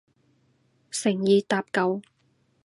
[0.91, 2.01] 誠意搭救